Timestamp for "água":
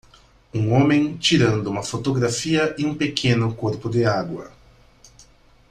4.03-4.51